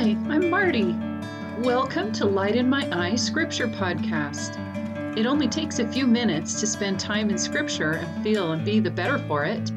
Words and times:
Hi, 0.00 0.16
I'm 0.30 0.48
Marty. 0.48 0.96
Welcome 1.58 2.10
to 2.12 2.24
Light 2.24 2.56
in 2.56 2.70
My 2.70 2.88
Eye 2.90 3.16
Scripture 3.16 3.68
Podcast. 3.68 4.56
It 5.18 5.26
only 5.26 5.46
takes 5.46 5.78
a 5.78 5.86
few 5.86 6.06
minutes 6.06 6.58
to 6.60 6.66
spend 6.66 6.98
time 6.98 7.28
in 7.28 7.36
Scripture 7.36 7.96
and 7.96 8.24
feel 8.24 8.52
and 8.52 8.64
be 8.64 8.80
the 8.80 8.90
better 8.90 9.18
for 9.28 9.44
it. 9.44 9.70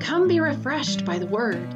Come 0.00 0.28
be 0.28 0.40
refreshed 0.40 1.04
by 1.04 1.18
the 1.18 1.26
Word. 1.26 1.68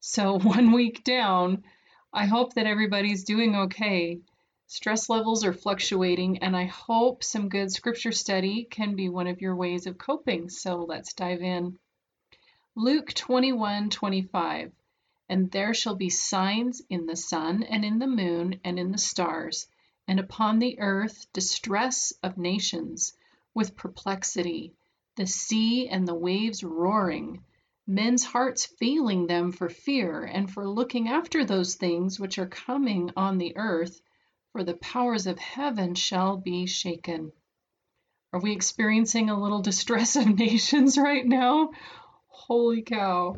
So, 0.00 0.38
one 0.42 0.72
week 0.72 1.04
down, 1.04 1.64
I 2.14 2.24
hope 2.24 2.54
that 2.54 2.64
everybody's 2.64 3.24
doing 3.24 3.56
okay. 3.56 4.20
Stress 4.68 5.08
levels 5.08 5.44
are 5.44 5.52
fluctuating, 5.52 6.38
and 6.38 6.56
I 6.56 6.64
hope 6.64 7.24
some 7.24 7.48
good 7.48 7.72
scripture 7.72 8.12
study 8.12 8.64
can 8.64 8.94
be 8.94 9.08
one 9.08 9.26
of 9.26 9.40
your 9.40 9.56
ways 9.56 9.86
of 9.86 9.98
coping. 9.98 10.48
So 10.48 10.84
let's 10.88 11.12
dive 11.14 11.42
in. 11.42 11.78
Luke 12.74 13.12
21 13.12 13.90
25. 13.90 14.72
And 15.28 15.50
there 15.50 15.74
shall 15.74 15.94
be 15.94 16.10
signs 16.10 16.80
in 16.88 17.06
the 17.06 17.16
sun, 17.16 17.64
and 17.64 17.84
in 17.84 17.98
the 17.98 18.06
moon, 18.06 18.60
and 18.64 18.78
in 18.78 18.92
the 18.92 18.98
stars, 18.98 19.66
and 20.06 20.20
upon 20.20 20.58
the 20.58 20.78
earth 20.78 21.26
distress 21.32 22.12
of 22.22 22.38
nations, 22.38 23.14
with 23.54 23.76
perplexity, 23.76 24.72
the 25.16 25.26
sea 25.26 25.88
and 25.88 26.08
the 26.08 26.14
waves 26.14 26.64
roaring, 26.64 27.44
men's 27.86 28.24
hearts 28.24 28.64
failing 28.64 29.26
them 29.26 29.52
for 29.52 29.68
fear, 29.68 30.22
and 30.22 30.50
for 30.50 30.68
looking 30.68 31.08
after 31.08 31.44
those 31.44 31.74
things 31.74 32.18
which 32.18 32.38
are 32.38 32.46
coming 32.46 33.10
on 33.16 33.38
the 33.38 33.56
earth 33.56 34.00
for 34.52 34.62
the 34.62 34.76
powers 34.76 35.26
of 35.26 35.38
heaven 35.38 35.94
shall 35.94 36.36
be 36.36 36.66
shaken. 36.66 37.32
Are 38.34 38.40
we 38.40 38.52
experiencing 38.52 39.30
a 39.30 39.40
little 39.40 39.62
distress 39.62 40.14
of 40.14 40.26
nations 40.26 40.98
right 40.98 41.24
now? 41.24 41.70
Holy 42.28 42.82
cow. 42.82 43.36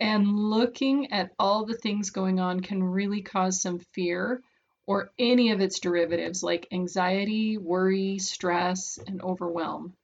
And 0.00 0.28
looking 0.28 1.12
at 1.12 1.32
all 1.38 1.66
the 1.66 1.76
things 1.76 2.10
going 2.10 2.40
on 2.40 2.60
can 2.60 2.82
really 2.82 3.22
cause 3.22 3.62
some 3.62 3.78
fear 3.78 4.42
or 4.88 5.12
any 5.18 5.50
of 5.52 5.60
its 5.60 5.78
derivatives 5.78 6.42
like 6.42 6.66
anxiety, 6.72 7.58
worry, 7.58 8.18
stress, 8.18 8.98
and 9.06 9.22
overwhelm. 9.22 9.94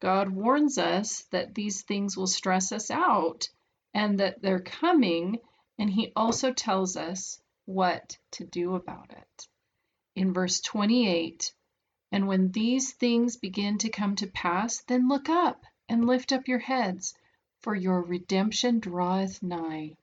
God 0.00 0.30
warns 0.30 0.78
us 0.78 1.24
that 1.32 1.54
these 1.54 1.82
things 1.82 2.16
will 2.16 2.26
stress 2.26 2.72
us 2.72 2.90
out 2.90 3.48
and 3.94 4.20
that 4.20 4.40
they're 4.40 4.60
coming, 4.60 5.38
and 5.78 5.88
He 5.88 6.12
also 6.16 6.52
tells 6.52 6.96
us 6.96 7.40
what 7.66 8.18
to 8.32 8.44
do 8.44 8.74
about 8.74 9.12
it 9.12 9.48
in 10.14 10.34
verse 10.34 10.60
28 10.60 11.52
And 12.10 12.28
when 12.28 12.52
these 12.52 12.92
things 12.92 13.36
begin 13.36 13.78
to 13.78 13.88
come 13.88 14.14
to 14.16 14.26
pass, 14.26 14.82
then 14.82 15.08
look 15.08 15.28
up 15.28 15.64
and 15.88 16.06
lift 16.06 16.32
up 16.32 16.48
your 16.48 16.58
heads, 16.58 17.14
for 17.60 17.74
your 17.74 18.02
redemption 18.02 18.78
draweth 18.78 19.42
nigh. 19.42 19.96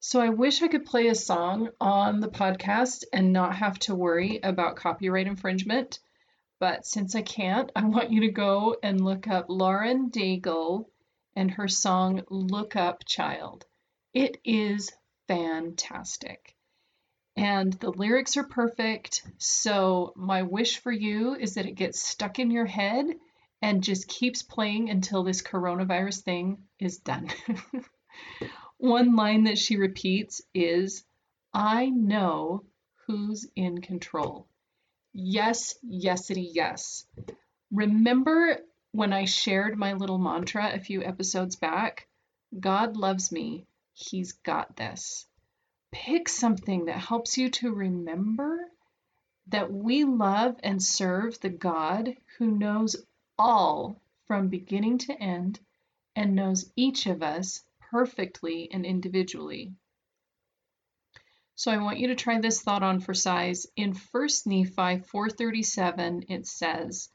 So 0.00 0.20
I 0.20 0.30
wish 0.30 0.62
I 0.62 0.68
could 0.68 0.86
play 0.86 1.08
a 1.08 1.14
song 1.14 1.68
on 1.80 2.20
the 2.20 2.28
podcast 2.28 3.04
and 3.12 3.32
not 3.32 3.56
have 3.56 3.78
to 3.80 3.94
worry 3.94 4.40
about 4.42 4.76
copyright 4.76 5.26
infringement. 5.26 5.98
But 6.58 6.86
since 6.86 7.14
I 7.14 7.22
can't, 7.22 7.70
I 7.76 7.84
want 7.84 8.10
you 8.10 8.22
to 8.22 8.30
go 8.30 8.76
and 8.82 9.04
look 9.04 9.28
up 9.28 9.46
Lauren 9.48 10.10
Daigle 10.10 10.86
and 11.36 11.50
her 11.50 11.68
song 11.68 12.22
Look 12.30 12.76
Up 12.76 13.04
Child. 13.04 13.66
It 14.14 14.38
is 14.44 14.90
fantastic 15.28 16.56
and 17.36 17.72
the 17.74 17.90
lyrics 17.90 18.36
are 18.36 18.44
perfect. 18.44 19.22
So, 19.38 20.12
my 20.16 20.42
wish 20.42 20.78
for 20.78 20.92
you 20.92 21.34
is 21.34 21.54
that 21.54 21.66
it 21.66 21.76
gets 21.76 22.02
stuck 22.02 22.38
in 22.38 22.50
your 22.50 22.66
head 22.66 23.06
and 23.62 23.82
just 23.82 24.08
keeps 24.08 24.42
playing 24.42 24.90
until 24.90 25.22
this 25.22 25.40
coronavirus 25.42 26.22
thing 26.22 26.64
is 26.78 26.98
done. 26.98 27.30
One 28.78 29.14
line 29.14 29.44
that 29.44 29.58
she 29.58 29.76
repeats 29.76 30.42
is, 30.52 31.04
I 31.54 31.88
know 31.88 32.64
who's 33.06 33.46
in 33.56 33.80
control. 33.80 34.48
Yes, 35.14 35.74
yesity, 35.84 36.48
yes. 36.52 37.06
Remember 37.70 38.58
when 38.90 39.12
I 39.12 39.24
shared 39.24 39.78
my 39.78 39.94
little 39.94 40.18
mantra 40.18 40.72
a 40.74 40.80
few 40.80 41.02
episodes 41.02 41.56
back? 41.56 42.08
God 42.58 42.96
loves 42.96 43.32
me. 43.32 43.66
He's 43.94 44.32
got 44.32 44.76
this 44.76 45.26
pick 45.92 46.28
something 46.28 46.86
that 46.86 46.98
helps 46.98 47.38
you 47.38 47.50
to 47.50 47.72
remember 47.72 48.68
that 49.48 49.72
we 49.72 50.04
love 50.04 50.56
and 50.62 50.82
serve 50.82 51.38
the 51.40 51.50
God 51.50 52.16
who 52.38 52.46
knows 52.46 52.96
all 53.38 54.00
from 54.26 54.48
beginning 54.48 54.98
to 54.98 55.12
end 55.12 55.60
and 56.16 56.34
knows 56.34 56.72
each 56.74 57.06
of 57.06 57.22
us 57.22 57.62
perfectly 57.90 58.70
and 58.72 58.86
individually. 58.86 59.72
So 61.54 61.70
I 61.70 61.76
want 61.76 61.98
you 61.98 62.08
to 62.08 62.14
try 62.14 62.40
this 62.40 62.62
thought 62.62 62.82
on 62.82 63.00
for 63.00 63.14
size. 63.14 63.66
In 63.76 63.94
1 63.94 64.28
Nephi 64.46 64.72
4:37 64.72 66.24
it 66.30 66.46
says, 66.46 67.10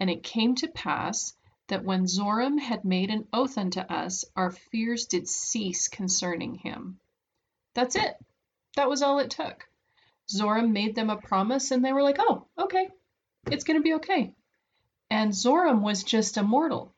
"And 0.00 0.10
it 0.10 0.22
came 0.22 0.56
to 0.56 0.68
pass 0.68 1.34
that 1.68 1.84
when 1.84 2.06
Zoram 2.06 2.58
had 2.58 2.84
made 2.84 3.10
an 3.10 3.28
oath 3.32 3.56
unto 3.56 3.80
us, 3.80 4.24
our 4.34 4.50
fears 4.50 5.06
did 5.06 5.28
cease 5.28 5.86
concerning 5.88 6.56
him." 6.56 6.98
That's 7.74 7.96
it. 7.96 8.16
That 8.76 8.88
was 8.88 9.02
all 9.02 9.18
it 9.18 9.30
took. 9.30 9.68
Zoram 10.30 10.72
made 10.72 10.94
them 10.94 11.10
a 11.10 11.16
promise 11.16 11.70
and 11.70 11.84
they 11.84 11.92
were 11.92 12.02
like, 12.02 12.18
oh, 12.18 12.46
okay, 12.58 12.88
it's 13.50 13.64
going 13.64 13.78
to 13.78 13.82
be 13.82 13.94
okay. 13.94 14.34
And 15.10 15.32
Zoram 15.32 15.80
was 15.80 16.02
just 16.04 16.36
a 16.36 16.42
mortal. 16.42 16.92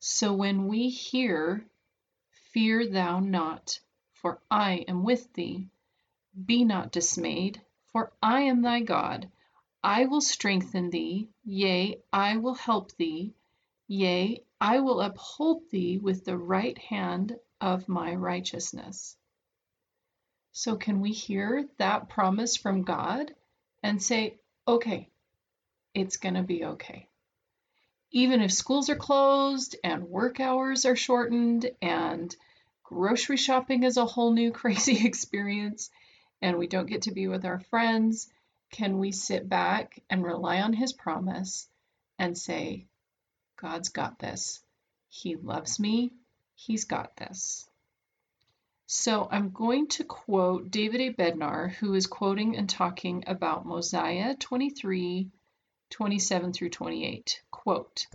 So 0.00 0.34
when 0.34 0.66
we 0.68 0.88
hear, 0.88 1.66
Fear 2.52 2.88
thou 2.88 3.18
not, 3.18 3.80
for 4.12 4.42
I 4.50 4.84
am 4.86 5.04
with 5.04 5.32
thee, 5.32 5.70
be 6.44 6.64
not 6.64 6.92
dismayed, 6.92 7.62
for 7.86 8.12
I 8.22 8.42
am 8.42 8.60
thy 8.60 8.80
God. 8.80 9.30
I 9.82 10.04
will 10.04 10.20
strengthen 10.20 10.90
thee, 10.90 11.30
yea, 11.44 12.02
I 12.12 12.36
will 12.36 12.52
help 12.52 12.92
thee, 12.96 13.32
yea, 13.88 14.44
I 14.60 14.80
will 14.80 15.00
uphold 15.00 15.70
thee 15.70 15.96
with 15.96 16.26
the 16.26 16.36
right 16.36 16.76
hand 16.76 17.38
of 17.58 17.88
my 17.88 18.14
righteousness. 18.14 19.16
So, 20.54 20.76
can 20.76 21.00
we 21.00 21.12
hear 21.12 21.66
that 21.78 22.10
promise 22.10 22.58
from 22.58 22.82
God 22.82 23.34
and 23.82 24.02
say, 24.02 24.38
okay, 24.68 25.08
it's 25.94 26.18
going 26.18 26.34
to 26.34 26.42
be 26.42 26.64
okay? 26.64 27.08
Even 28.10 28.42
if 28.42 28.52
schools 28.52 28.90
are 28.90 28.96
closed 28.96 29.76
and 29.82 30.10
work 30.10 30.40
hours 30.40 30.84
are 30.84 30.94
shortened 30.94 31.70
and 31.80 32.36
grocery 32.82 33.38
shopping 33.38 33.82
is 33.82 33.96
a 33.96 34.04
whole 34.04 34.32
new 34.32 34.52
crazy 34.60 35.06
experience 35.06 35.90
and 36.42 36.58
we 36.58 36.66
don't 36.66 36.88
get 36.88 37.02
to 37.02 37.12
be 37.12 37.28
with 37.28 37.46
our 37.46 37.60
friends, 37.60 38.30
can 38.70 38.98
we 38.98 39.10
sit 39.12 39.48
back 39.48 40.02
and 40.10 40.22
rely 40.22 40.60
on 40.60 40.74
His 40.74 40.92
promise 40.92 41.66
and 42.18 42.36
say, 42.36 42.86
God's 43.56 43.88
got 43.88 44.18
this? 44.18 44.62
He 45.08 45.36
loves 45.36 45.80
me. 45.80 46.12
He's 46.54 46.84
got 46.84 47.16
this. 47.16 47.68
So 48.94 49.26
I'm 49.30 49.48
going 49.48 49.86
to 49.96 50.04
quote 50.04 50.70
David 50.70 51.00
A. 51.00 51.14
Bednar, 51.14 51.70
who 51.76 51.94
is 51.94 52.06
quoting 52.06 52.58
and 52.58 52.68
talking 52.68 53.24
about 53.26 53.64
Mosiah 53.64 54.36
23, 54.36 55.30
27 55.88 56.52
through 56.52 56.68
28. 56.68 57.42
Quote, 57.50 58.06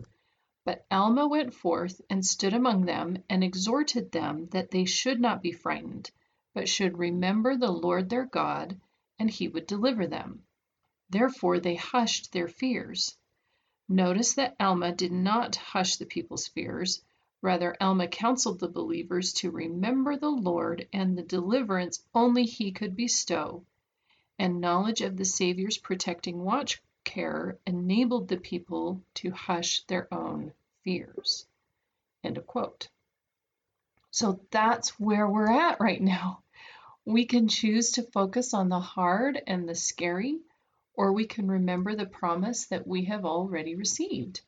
But 0.65 0.85
Alma 0.91 1.27
went 1.27 1.55
forth 1.55 1.99
and 2.11 2.23
stood 2.23 2.53
among 2.53 2.85
them 2.85 3.23
and 3.27 3.43
exhorted 3.43 4.11
them 4.11 4.49
that 4.49 4.69
they 4.69 4.85
should 4.85 5.19
not 5.19 5.41
be 5.41 5.51
frightened, 5.51 6.11
but 6.53 6.69
should 6.69 6.99
remember 6.99 7.57
the 7.57 7.71
Lord 7.71 8.07
their 8.07 8.27
God, 8.27 8.79
and 9.17 9.31
he 9.31 9.47
would 9.47 9.65
deliver 9.65 10.05
them. 10.05 10.45
Therefore 11.09 11.59
they 11.59 11.73
hushed 11.73 12.31
their 12.31 12.47
fears. 12.47 13.17
Notice 13.89 14.35
that 14.35 14.55
Alma 14.59 14.91
did 14.91 15.11
not 15.11 15.55
hush 15.55 15.95
the 15.95 16.05
people's 16.05 16.47
fears, 16.47 17.01
Rather, 17.41 17.75
Alma 17.79 18.07
counseled 18.07 18.59
the 18.59 18.67
believers 18.67 19.33
to 19.33 19.51
remember 19.51 20.17
the 20.17 20.29
Lord 20.29 20.87
and 20.91 21.17
the 21.17 21.23
deliverance 21.23 22.03
only 22.13 22.45
He 22.45 22.71
could 22.71 22.95
bestow, 22.95 23.63
and 24.39 24.59
knowledge 24.59 25.01
of 25.01 25.17
the 25.17 25.25
Savior's 25.25 25.77
protecting 25.77 26.43
watch 26.43 26.81
care 27.03 27.57
enabled 27.65 28.27
the 28.27 28.37
people 28.37 29.01
to 29.13 29.31
hush 29.31 29.83
their 29.85 30.11
own 30.13 30.51
fears. 30.83 31.45
End 32.23 32.37
of 32.37 32.47
quote. 32.47 32.89
So 34.09 34.39
that's 34.49 34.99
where 34.99 35.27
we're 35.27 35.51
at 35.51 35.79
right 35.79 36.01
now. 36.01 36.41
We 37.05 37.25
can 37.25 37.47
choose 37.47 37.91
to 37.91 38.03
focus 38.03 38.53
on 38.53 38.67
the 38.67 38.79
hard 38.79 39.41
and 39.45 39.69
the 39.69 39.75
scary, 39.75 40.39
or 40.95 41.13
we 41.13 41.25
can 41.25 41.47
remember 41.47 41.95
the 41.95 42.05
promise 42.05 42.65
that 42.65 42.87
we 42.87 43.05
have 43.05 43.25
already 43.25 43.75
received. 43.75 44.41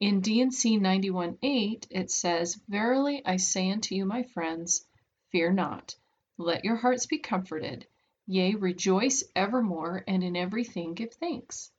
In 0.00 0.22
D&C 0.22 0.78
91.8 0.78 1.86
it 1.90 2.10
says, 2.10 2.54
Verily 2.68 3.22
I 3.26 3.36
say 3.36 3.70
unto 3.70 3.94
you, 3.94 4.06
my 4.06 4.22
friends, 4.22 4.86
fear 5.30 5.52
not. 5.52 5.94
Let 6.38 6.64
your 6.64 6.76
hearts 6.76 7.04
be 7.04 7.18
comforted. 7.18 7.86
Yea, 8.26 8.54
rejoice 8.54 9.22
evermore, 9.36 10.02
and 10.08 10.24
in 10.24 10.36
everything 10.36 10.94
give 10.94 11.12
thanks. 11.12 11.70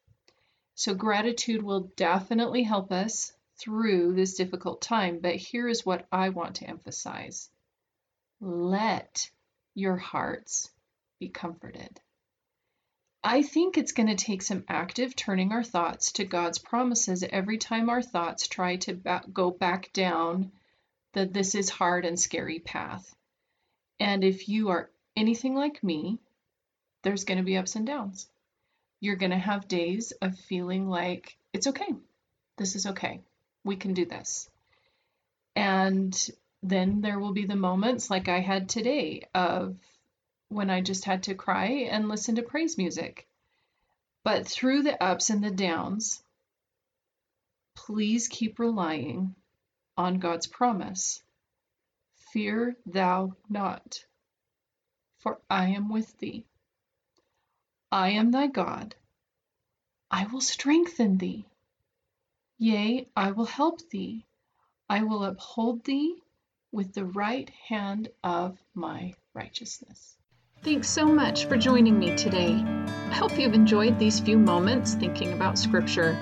So 0.75 0.93
gratitude 0.93 1.63
will 1.63 1.91
definitely 1.95 2.61
help 2.61 2.91
us 2.91 3.33
through 3.55 4.13
this 4.13 4.35
difficult 4.35 4.81
time. 4.81 5.19
But 5.19 5.35
here 5.37 5.67
is 5.67 5.83
what 5.85 6.07
I 6.11 6.29
want 6.29 6.57
to 6.57 6.69
emphasize 6.69 7.49
let 8.39 9.29
your 9.75 9.97
hearts 9.97 10.71
be 11.19 11.29
comforted. 11.29 11.99
I 13.23 13.43
think 13.43 13.77
it's 13.77 13.91
going 13.91 14.09
to 14.09 14.15
take 14.15 14.41
some 14.41 14.63
active 14.67 15.15
turning 15.15 15.51
our 15.51 15.63
thoughts 15.63 16.13
to 16.13 16.25
God's 16.25 16.57
promises 16.57 17.23
every 17.23 17.59
time 17.59 17.89
our 17.89 18.01
thoughts 18.01 18.47
try 18.47 18.77
to 18.77 18.93
back, 18.93 19.31
go 19.31 19.51
back 19.51 19.93
down 19.93 20.51
the 21.13 21.25
this 21.25 21.53
is 21.53 21.69
hard 21.69 22.05
and 22.05 22.19
scary 22.19 22.59
path. 22.59 23.15
And 23.99 24.23
if 24.23 24.49
you 24.49 24.69
are 24.69 24.89
anything 25.15 25.53
like 25.53 25.83
me, 25.83 26.17
there's 27.03 27.25
going 27.25 27.37
to 27.37 27.43
be 27.43 27.57
ups 27.57 27.75
and 27.75 27.85
downs. 27.85 28.27
You're 28.99 29.15
going 29.15 29.31
to 29.31 29.37
have 29.37 29.67
days 29.67 30.13
of 30.21 30.37
feeling 30.39 30.89
like 30.89 31.35
it's 31.53 31.67
okay. 31.67 31.93
This 32.57 32.75
is 32.75 32.87
okay. 32.87 33.21
We 33.63 33.75
can 33.75 33.93
do 33.93 34.05
this. 34.05 34.49
And 35.55 36.29
then 36.63 37.01
there 37.01 37.19
will 37.19 37.33
be 37.33 37.45
the 37.45 37.55
moments 37.55 38.09
like 38.09 38.27
I 38.29 38.39
had 38.39 38.69
today 38.69 39.27
of 39.35 39.75
when 40.51 40.69
I 40.69 40.81
just 40.81 41.05
had 41.05 41.23
to 41.23 41.33
cry 41.33 41.87
and 41.89 42.09
listen 42.09 42.35
to 42.35 42.43
praise 42.43 42.77
music. 42.77 43.25
But 44.23 44.45
through 44.45 44.83
the 44.83 45.01
ups 45.01 45.29
and 45.29 45.41
the 45.41 45.49
downs, 45.49 46.21
please 47.73 48.27
keep 48.27 48.59
relying 48.59 49.33
on 49.97 50.19
God's 50.19 50.47
promise. 50.47 51.23
Fear 52.33 52.75
thou 52.85 53.33
not, 53.49 54.03
for 55.19 55.39
I 55.49 55.69
am 55.69 55.89
with 55.89 56.17
thee. 56.17 56.43
I 57.89 58.09
am 58.09 58.31
thy 58.31 58.47
God. 58.47 58.93
I 60.09 60.25
will 60.27 60.41
strengthen 60.41 61.17
thee. 61.17 61.45
Yea, 62.57 63.07
I 63.15 63.31
will 63.31 63.45
help 63.45 63.89
thee. 63.89 64.25
I 64.89 65.03
will 65.03 65.23
uphold 65.23 65.85
thee 65.85 66.21
with 66.73 66.93
the 66.93 67.05
right 67.05 67.49
hand 67.49 68.09
of 68.21 68.61
my 68.73 69.13
righteousness. 69.33 70.17
Thanks 70.63 70.91
so 70.91 71.07
much 71.07 71.45
for 71.45 71.57
joining 71.57 71.97
me 71.97 72.15
today. 72.15 72.53
I 72.53 73.15
hope 73.15 73.35
you've 73.39 73.55
enjoyed 73.55 73.97
these 73.97 74.19
few 74.19 74.37
moments 74.37 74.93
thinking 74.93 75.33
about 75.33 75.57
Scripture. 75.57 76.13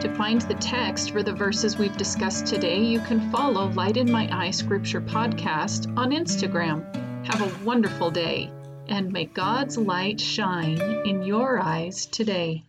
To 0.00 0.14
find 0.14 0.40
the 0.42 0.54
text 0.54 1.10
for 1.10 1.24
the 1.24 1.32
verses 1.32 1.78
we've 1.78 1.96
discussed 1.96 2.46
today, 2.46 2.78
you 2.78 3.00
can 3.00 3.28
follow 3.32 3.70
Light 3.70 3.96
in 3.96 4.08
My 4.08 4.28
Eye 4.30 4.52
Scripture 4.52 5.00
Podcast 5.00 5.92
on 5.98 6.12
Instagram. 6.12 6.84
Have 7.26 7.42
a 7.42 7.64
wonderful 7.64 8.08
day, 8.12 8.52
and 8.86 9.12
may 9.12 9.24
God's 9.24 9.76
light 9.76 10.20
shine 10.20 10.80
in 11.04 11.24
your 11.24 11.58
eyes 11.58 12.06
today. 12.06 12.67